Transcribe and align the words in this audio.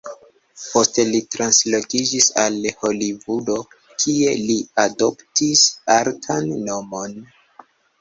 Poste 0.61 1.03
li 1.09 1.19
translokiĝis 1.35 2.31
al 2.45 2.57
Holivudo, 2.81 3.59
kie 4.07 4.35
li 4.43 4.59
adoptis 4.89 5.67
artan 6.01 6.55
nomon. 6.69 7.19